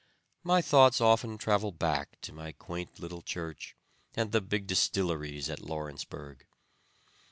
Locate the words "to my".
2.21-2.53